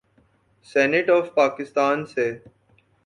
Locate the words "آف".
1.09-1.33